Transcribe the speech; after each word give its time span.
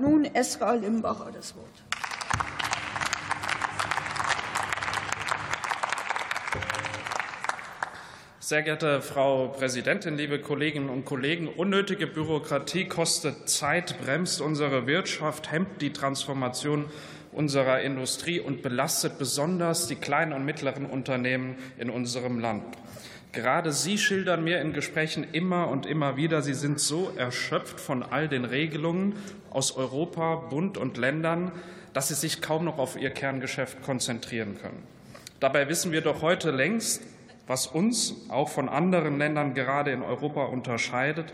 nun 0.00 0.24
Esra 0.24 0.72
Limbacher 0.72 1.30
das 1.32 1.54
Wort. 1.54 1.66
Sehr 8.50 8.62
geehrte 8.62 9.00
Frau 9.00 9.48
Präsidentin, 9.48 10.16
liebe 10.16 10.40
Kolleginnen 10.40 10.88
und 10.88 11.04
Kollegen! 11.04 11.46
Unnötige 11.46 12.08
Bürokratie 12.08 12.86
kostet 12.88 13.48
Zeit, 13.48 13.94
bremst 14.04 14.40
unsere 14.40 14.88
Wirtschaft, 14.88 15.52
hemmt 15.52 15.80
die 15.80 15.92
Transformation 15.92 16.86
unserer 17.30 17.82
Industrie 17.82 18.40
und 18.40 18.62
belastet 18.62 19.18
besonders 19.18 19.86
die 19.86 19.94
kleinen 19.94 20.32
und 20.32 20.44
mittleren 20.44 20.86
Unternehmen 20.86 21.58
in 21.78 21.90
unserem 21.90 22.40
Land. 22.40 22.64
Gerade 23.32 23.72
Sie 23.72 23.96
schildern 23.96 24.42
mir 24.42 24.60
in 24.60 24.72
Gesprächen 24.72 25.24
immer 25.32 25.68
und 25.68 25.86
immer 25.86 26.16
wieder, 26.16 26.42
Sie 26.42 26.54
sind 26.54 26.80
so 26.80 27.12
erschöpft 27.16 27.78
von 27.78 28.02
all 28.02 28.28
den 28.28 28.44
Regelungen 28.44 29.14
aus 29.50 29.76
Europa, 29.76 30.34
Bund 30.34 30.76
und 30.76 30.96
Ländern, 30.96 31.52
dass 31.92 32.08
Sie 32.08 32.14
sich 32.14 32.40
kaum 32.40 32.64
noch 32.64 32.78
auf 32.78 32.96
Ihr 32.96 33.10
Kerngeschäft 33.10 33.82
konzentrieren 33.82 34.58
können. 34.60 34.82
Dabei 35.38 35.68
wissen 35.68 35.92
wir 35.92 36.00
doch 36.00 36.22
heute 36.22 36.50
längst, 36.50 37.02
was 37.46 37.66
uns 37.66 38.14
auch 38.28 38.48
von 38.48 38.68
anderen 38.68 39.18
Ländern 39.18 39.54
gerade 39.54 39.92
in 39.92 40.02
Europa 40.02 40.44
unterscheidet, 40.44 41.32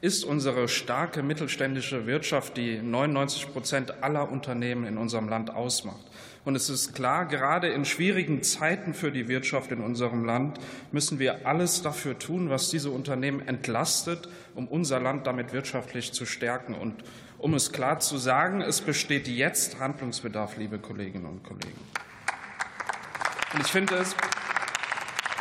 ist 0.00 0.24
unsere 0.24 0.68
starke 0.68 1.22
mittelständische 1.22 2.06
Wirtschaft, 2.06 2.56
die 2.56 2.78
99 2.78 3.52
Prozent 3.52 4.02
aller 4.02 4.30
Unternehmen 4.30 4.84
in 4.84 4.98
unserem 4.98 5.28
Land 5.28 5.50
ausmacht. 5.54 6.04
Und 6.46 6.54
es 6.54 6.70
ist 6.70 6.94
klar, 6.94 7.26
gerade 7.26 7.66
in 7.66 7.84
schwierigen 7.84 8.40
Zeiten 8.44 8.94
für 8.94 9.10
die 9.10 9.26
Wirtschaft 9.26 9.72
in 9.72 9.80
unserem 9.80 10.24
Land 10.24 10.60
müssen 10.92 11.18
wir 11.18 11.44
alles 11.44 11.82
dafür 11.82 12.20
tun, 12.20 12.50
was 12.50 12.70
diese 12.70 12.92
Unternehmen 12.92 13.40
entlastet, 13.48 14.28
um 14.54 14.68
unser 14.68 15.00
Land 15.00 15.26
damit 15.26 15.52
wirtschaftlich 15.52 16.12
zu 16.12 16.24
stärken. 16.24 16.74
Und 16.74 17.02
um 17.38 17.52
es 17.54 17.72
klar 17.72 17.98
zu 17.98 18.16
sagen, 18.16 18.60
es 18.60 18.80
besteht 18.80 19.26
jetzt 19.26 19.80
Handlungsbedarf, 19.80 20.56
liebe 20.56 20.78
Kolleginnen 20.78 21.26
und 21.26 21.42
Kollegen. 21.42 21.80
Und 23.52 23.62
ich 23.62 23.72
finde 23.72 23.96
es 23.96 24.14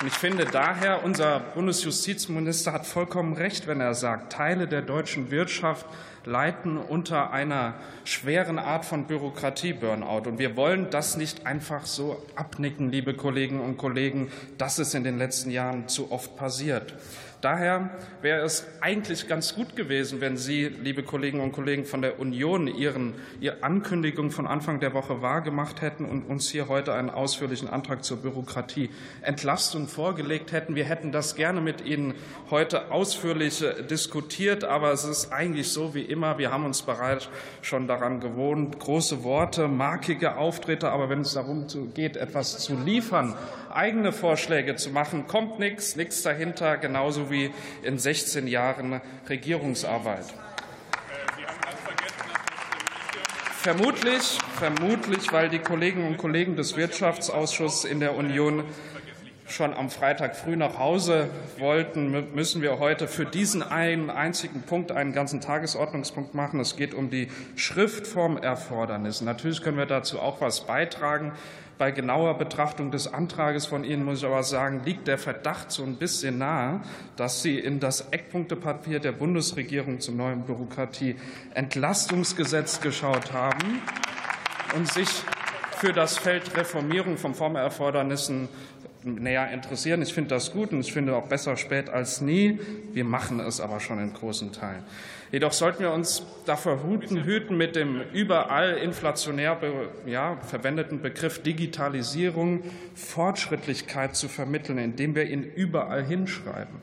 und 0.00 0.06
ich 0.06 0.14
finde 0.14 0.46
daher, 0.46 1.04
unser 1.04 1.40
Bundesjustizminister 1.40 2.72
hat 2.72 2.86
vollkommen 2.86 3.34
recht, 3.34 3.66
wenn 3.68 3.80
er 3.80 3.94
sagt, 3.94 4.32
Teile 4.32 4.66
der 4.66 4.82
deutschen 4.82 5.32
Wirtschaft 5.32 5.86
leiden 6.28 6.76
unter 6.76 7.32
einer 7.32 7.74
schweren 8.04 8.58
Art 8.58 8.84
von 8.84 9.06
Bürokratie-Burnout. 9.06 10.28
Und 10.28 10.38
wir 10.38 10.56
wollen 10.56 10.90
das 10.90 11.16
nicht 11.16 11.46
einfach 11.46 11.86
so 11.86 12.22
abnicken, 12.36 12.90
liebe 12.90 13.14
Kolleginnen 13.14 13.60
und 13.60 13.78
Kollegen, 13.78 14.30
dass 14.58 14.78
es 14.78 14.94
in 14.94 15.04
den 15.04 15.18
letzten 15.18 15.50
Jahren 15.50 15.88
zu 15.88 16.12
oft 16.12 16.36
passiert. 16.36 16.94
Daher 17.40 17.90
wäre 18.20 18.44
es 18.44 18.66
eigentlich 18.80 19.28
ganz 19.28 19.54
gut 19.54 19.76
gewesen, 19.76 20.20
wenn 20.20 20.36
Sie, 20.36 20.64
liebe 20.64 21.04
Kolleginnen 21.04 21.44
und 21.44 21.52
Kollegen 21.52 21.84
von 21.84 22.02
der 22.02 22.18
Union, 22.18 22.66
Ihren, 22.66 23.14
Ihre 23.38 23.62
Ankündigung 23.62 24.32
von 24.32 24.48
Anfang 24.48 24.80
der 24.80 24.92
Woche 24.92 25.22
wahrgemacht 25.22 25.80
hätten 25.80 26.04
und 26.04 26.22
uns 26.22 26.50
hier 26.50 26.66
heute 26.66 26.94
einen 26.94 27.10
ausführlichen 27.10 27.68
Antrag 27.68 28.02
zur 28.02 28.16
Bürokratieentlastung 28.16 29.86
vorgelegt 29.86 30.50
hätten. 30.50 30.74
Wir 30.74 30.84
hätten 30.84 31.12
das 31.12 31.36
gerne 31.36 31.60
mit 31.60 31.84
Ihnen 31.84 32.14
heute 32.50 32.90
ausführlich 32.90 33.62
äh, 33.62 33.84
diskutiert, 33.84 34.64
aber 34.64 34.90
es 34.90 35.04
ist 35.04 35.32
eigentlich 35.32 35.68
so 35.68 35.94
wie 35.94 36.02
immer. 36.18 36.36
Wir 36.36 36.50
haben 36.50 36.64
uns 36.64 36.82
bereits 36.82 37.28
schon 37.62 37.86
daran 37.86 38.18
gewohnt, 38.18 38.80
große 38.80 39.22
Worte, 39.22 39.68
markige 39.68 40.36
Auftritte, 40.36 40.90
aber 40.90 41.08
wenn 41.08 41.20
es 41.20 41.34
darum 41.34 41.66
geht, 41.94 42.16
etwas 42.16 42.58
zu 42.58 42.74
liefern, 42.74 43.36
eigene 43.72 44.10
Vorschläge 44.10 44.74
zu 44.74 44.90
machen, 44.90 45.28
kommt 45.28 45.60
nichts, 45.60 45.94
nichts 45.94 46.22
dahinter, 46.22 46.76
genauso 46.76 47.30
wie 47.30 47.52
in 47.82 47.98
16 47.98 48.48
Jahren 48.48 49.00
Regierungsarbeit. 49.28 50.24
Vermutlich, 53.60 54.38
vermutlich, 54.56 55.32
weil 55.32 55.48
die 55.48 55.60
Kolleginnen 55.60 56.08
und 56.08 56.16
Kollegen 56.16 56.56
des 56.56 56.76
Wirtschaftsausschusses 56.76 57.84
in 57.84 58.00
der 58.00 58.16
Union 58.16 58.64
schon 59.50 59.74
am 59.74 59.90
Freitag 59.90 60.36
früh 60.36 60.56
nach 60.56 60.78
Hause 60.78 61.28
wollten, 61.58 62.34
müssen 62.34 62.62
wir 62.62 62.78
heute 62.78 63.08
für 63.08 63.24
diesen 63.24 63.62
einen 63.62 64.10
einzigen 64.10 64.62
Punkt 64.62 64.92
einen 64.92 65.12
ganzen 65.12 65.40
Tagesordnungspunkt 65.40 66.34
machen. 66.34 66.60
Es 66.60 66.76
geht 66.76 66.94
um 66.94 67.10
die 67.10 67.28
Schriftformerfordernisse. 67.56 69.24
Natürlich 69.24 69.62
können 69.62 69.78
wir 69.78 69.86
dazu 69.86 70.20
auch 70.20 70.40
was 70.40 70.66
beitragen. 70.66 71.32
Bei 71.78 71.90
genauer 71.92 72.36
Betrachtung 72.38 72.90
des 72.90 73.12
Antrages 73.12 73.66
von 73.66 73.84
Ihnen 73.84 74.04
muss 74.04 74.18
ich 74.18 74.24
aber 74.24 74.42
sagen, 74.42 74.82
liegt 74.84 75.06
der 75.06 75.16
Verdacht 75.16 75.70
so 75.70 75.84
ein 75.84 75.94
bisschen 75.94 76.38
nahe, 76.38 76.80
dass 77.14 77.42
Sie 77.42 77.56
in 77.56 77.78
das 77.78 78.08
Eckpunktepapier 78.10 78.98
der 78.98 79.12
Bundesregierung 79.12 80.00
zum 80.00 80.16
neuen 80.16 80.42
Bürokratieentlastungsgesetz 80.42 82.80
geschaut 82.80 83.32
haben 83.32 83.80
und 84.76 84.88
sich 84.88 85.08
für 85.76 85.92
das 85.92 86.18
Feld 86.18 86.56
Reformierung 86.56 87.16
von 87.16 87.36
Formerfordernissen 87.36 88.48
näher 89.04 89.50
interessieren. 89.50 90.02
Ich 90.02 90.14
finde 90.14 90.30
das 90.30 90.52
gut 90.52 90.72
und 90.72 90.80
ich 90.80 90.92
finde 90.92 91.14
auch 91.16 91.28
besser 91.28 91.56
spät 91.56 91.88
als 91.88 92.20
nie. 92.20 92.58
Wir 92.92 93.04
machen 93.04 93.40
es 93.40 93.60
aber 93.60 93.80
schon 93.80 93.98
in 93.98 94.12
großen 94.12 94.52
Teilen. 94.52 94.82
Jedoch 95.30 95.52
sollten 95.52 95.80
wir 95.80 95.92
uns 95.92 96.24
davor 96.46 96.82
hüten, 96.82 97.24
hüten 97.24 97.56
mit 97.56 97.76
dem 97.76 98.00
überall 98.12 98.78
inflationär 98.78 99.58
ja, 100.06 100.36
verwendeten 100.36 101.02
Begriff 101.02 101.42
Digitalisierung 101.42 102.62
Fortschrittlichkeit 102.94 104.16
zu 104.16 104.28
vermitteln, 104.28 104.78
indem 104.78 105.14
wir 105.14 105.24
ihn 105.24 105.42
überall 105.42 106.02
hinschreiben. 106.02 106.76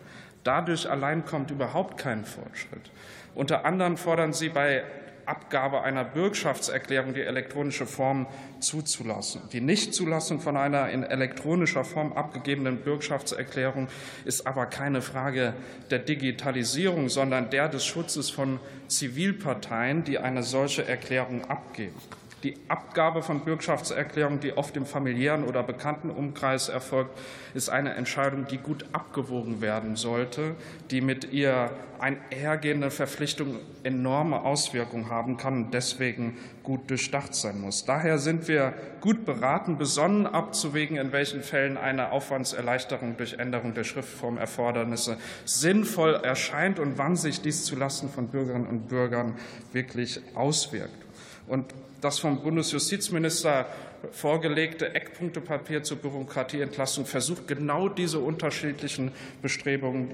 Dadurch 0.44 0.88
allein 0.88 1.26
kommt 1.26 1.50
überhaupt 1.50 1.98
kein 1.98 2.24
Fortschritt. 2.24 2.92
Unter 3.34 3.66
anderem 3.66 3.98
fordern 3.98 4.32
Sie 4.32 4.50
bei 4.50 4.84
Abgabe 5.26 5.82
einer 5.82 6.04
Bürgschaftserklärung 6.04 7.14
die 7.14 7.22
elektronische 7.22 7.86
Form 7.86 8.28
zuzulassen. 8.60 9.42
Die 9.52 9.62
Nichtzulassung 9.62 10.40
von 10.40 10.58
einer 10.58 10.90
in 10.90 11.04
elektronischer 11.04 11.84
Form 11.84 12.14
abgegebenen 12.14 12.78
Bürgschaftserklärung 12.78 13.88
ist 14.26 14.46
aber 14.48 14.66
keine 14.66 15.02
Frage 15.02 15.54
der 15.90 16.00
Digitalisierung, 16.00 17.10
sondern 17.10 17.50
der 17.50 17.70
des 17.70 17.86
Schutzes 17.86 18.30
von 18.30 18.60
Zivilparteien, 18.88 20.04
die 20.04 20.20
eine 20.20 20.44
solche 20.44 20.88
Erklärung 20.88 21.46
abgeben. 21.50 21.96
Die 22.46 22.58
Abgabe 22.68 23.24
von 23.24 23.40
Bürgschaftserklärungen, 23.40 24.40
die 24.40 24.56
oft 24.56 24.78
im 24.78 24.86
familiären 24.86 25.46
oder 25.46 25.64
bekannten 25.64 26.12
Umkreis 26.12 26.70
erfolgt, 26.70 27.18
ist 27.56 27.70
eine 27.70 27.96
Entscheidung, 27.96 28.46
die 28.46 28.60
gut 28.60 28.86
abgewogen 28.92 29.62
werden 29.62 29.96
sollte, 29.96 30.54
die 30.92 31.02
mit 31.02 31.34
ihr 31.34 31.72
einhergehende 31.98 32.92
Verpflichtung 32.92 33.58
enorme 33.82 34.42
Auswirkungen 34.42 35.10
haben 35.10 35.38
kann 35.38 35.66
und 35.66 35.74
deswegen 35.74 36.38
gut 36.62 36.88
durchdacht 36.92 37.34
sein 37.34 37.60
muss. 37.60 37.86
Daher 37.86 38.20
sind 38.20 38.48
wir 38.48 38.76
gut 39.02 39.26
beraten, 39.26 39.80
besonnen 39.80 40.28
abzuwägen, 40.28 40.98
in 40.98 41.12
welchen 41.12 41.42
Fällen 41.42 41.78
eine 41.78 42.12
Aufwandserleichterung 42.12 43.18
durch 43.18 43.40
Änderung 43.40 43.74
der 43.74 43.86
Schriftformerfordernisse 43.86 45.18
sinnvoll 45.46 46.14
erscheint 46.14 46.78
und 46.78 47.00
wann 47.00 47.16
sich 47.16 47.42
dies 47.42 47.66
zulasten 47.66 48.08
von 48.08 48.28
Bürgerinnen 48.28 48.68
und 48.68 48.88
Bürgern 48.88 49.34
wirklich 49.72 50.22
auswirkt. 50.36 51.05
Und 51.48 51.66
das 52.02 52.20
vom 52.20 52.42
Bundesjustizminister 52.42 53.66
vorgelegte 54.12 54.94
Eckpunktepapier 54.94 55.84
zur 55.84 55.98
Bürokratieentlastung 55.98 57.06
versucht 57.06 57.48
genau 57.48 57.90
diese 57.90 58.20
unterschiedlichen 58.20 59.12
Bestrebungen 59.42 60.12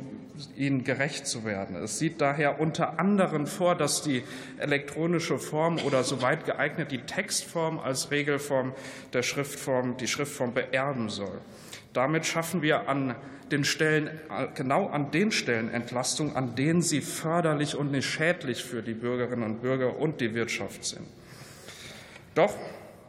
ihnen 0.55 0.83
gerecht 0.83 1.27
zu 1.27 1.43
werden. 1.43 1.75
Es 1.75 1.99
sieht 1.99 2.21
daher 2.21 2.59
unter 2.59 2.99
anderem 2.99 3.47
vor, 3.47 3.75
dass 3.75 4.01
die 4.01 4.23
elektronische 4.57 5.39
Form 5.39 5.79
oder 5.85 6.03
soweit 6.03 6.45
geeignet 6.45 6.91
die 6.91 6.99
Textform 6.99 7.79
als 7.79 8.11
Regelform 8.11 8.73
der 9.13 9.23
Schriftform 9.23 9.97
die 9.97 10.07
Schriftform 10.07 10.53
beerben 10.53 11.09
soll. 11.09 11.39
Damit 11.93 12.25
schaffen 12.25 12.61
wir 12.61 12.87
an 12.87 13.15
den 13.51 13.65
Stellen, 13.65 14.09
genau 14.55 14.87
an 14.87 15.11
den 15.11 15.31
Stellen 15.31 15.69
Entlastung, 15.73 16.37
an 16.37 16.55
denen 16.55 16.81
sie 16.81 17.01
förderlich 17.01 17.75
und 17.75 17.91
nicht 17.91 18.05
schädlich 18.05 18.63
für 18.63 18.81
die 18.81 18.93
Bürgerinnen 18.93 19.43
und 19.43 19.61
Bürger 19.61 19.97
und 19.99 20.21
die 20.21 20.33
Wirtschaft 20.33 20.85
sind. 20.85 21.05
Doch 22.35 22.55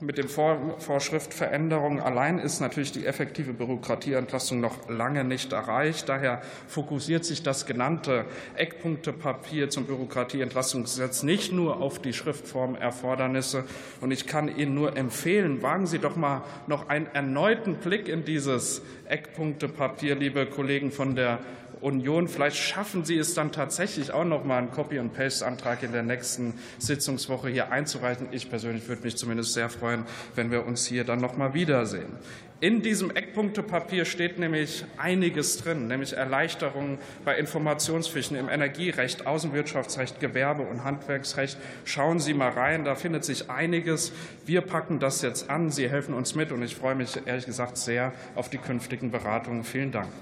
mit 0.02 0.19
den 0.19 0.26
Vorschriftveränderungen 0.28 2.00
allein 2.00 2.40
ist 2.40 2.60
natürlich 2.60 2.90
die 2.90 3.06
effektive 3.06 3.52
Bürokratieentlastung 3.52 4.58
noch 4.60 4.88
lange 4.88 5.22
nicht 5.22 5.52
erreicht. 5.52 6.08
Daher 6.08 6.42
fokussiert 6.66 7.24
sich 7.24 7.44
das 7.44 7.66
genannte 7.66 8.24
Eckpunktepapier 8.56 9.70
zum 9.70 9.86
Bürokratieentlastungsgesetz 9.86 11.22
nicht 11.22 11.52
nur 11.52 11.80
auf 11.80 12.00
die 12.00 12.12
Schriftformerfordernisse. 12.12 13.64
Und 14.00 14.10
ich 14.10 14.26
kann 14.26 14.54
Ihnen 14.54 14.74
nur 14.74 14.96
empfehlen, 14.96 15.62
wagen 15.62 15.86
Sie 15.86 16.00
doch 16.00 16.16
mal 16.16 16.42
noch 16.66 16.88
einen 16.88 17.06
erneuten 17.06 17.76
Blick 17.76 18.08
in 18.08 18.24
dieses 18.24 18.82
Eckpunktepapier, 19.06 20.16
liebe 20.16 20.46
Kollegen 20.46 20.90
von 20.90 21.14
der 21.14 21.38
Union. 21.82 22.29
Vielleicht 22.29 22.56
schaffen 22.56 23.05
Sie 23.05 23.19
es 23.19 23.34
dann 23.34 23.52
tatsächlich 23.52 24.12
auch 24.12 24.25
noch 24.25 24.44
mal 24.44 24.58
einen 24.58 24.70
Copy-and-Paste-Antrag 24.70 25.82
in 25.82 25.93
der 25.93 26.02
nächsten 26.02 26.55
Sitzungswoche 26.79 27.49
hier 27.49 27.73
einzureichen. 27.73 28.29
Ich 28.31 28.49
persönlich 28.49 28.88
würde 28.88 29.02
mich 29.02 29.17
zumindest 29.17 29.52
sehr 29.52 29.69
freuen, 29.69 30.05
wenn 30.34 30.50
wir 30.50 30.64
uns 30.64 30.87
hier 30.87 31.05
dann 31.05 31.20
noch 31.20 31.37
mal 31.37 31.55
wiedersehen. 31.55 32.17
In 32.62 32.81
diesem 32.81 33.11
Eckpunktepapier 33.11 34.05
steht 34.05 34.38
nämlich 34.38 34.84
einiges 34.96 35.58
drin, 35.58 35.88
nämlich 35.88 36.12
Erleichterungen 36.12 36.99
bei 37.25 37.37
Informationspflichten 37.37 38.37
im 38.37 38.49
Energierecht, 38.49 39.26
Außenwirtschaftsrecht, 39.26 40.20
Gewerbe- 40.20 40.62
und 40.62 40.84
Handwerksrecht. 40.84 41.58
Schauen 41.84 42.20
Sie 42.20 42.34
mal 42.34 42.50
rein, 42.50 42.84
da 42.84 42.94
findet 42.94 43.25
sich 43.25 43.50
einiges. 43.50 44.12
Wir 44.46 44.61
packen 44.61 45.00
das 45.00 45.23
jetzt 45.23 45.50
an. 45.50 45.73
Sie 45.73 45.90
helfen 45.90 46.14
uns 46.14 46.37
mit 46.37 46.52
und 46.52 46.62
ich 46.62 46.76
freue 46.76 46.94
mich 46.94 47.19
ehrlich 47.26 47.46
gesagt 47.46 47.76
sehr 47.76 48.12
auf 48.37 48.49
die 48.49 48.58
künftigen 48.58 49.11
Beratungen. 49.11 49.64
Vielen 49.64 49.90
Dank. 49.90 50.12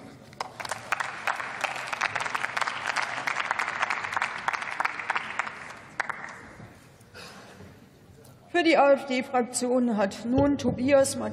Für 8.60 8.64
die 8.64 8.76
AfD-Fraktion 8.76 9.96
hat 9.96 10.26
nun 10.26 10.58
Tobias 10.58 11.16
Matthias 11.16 11.30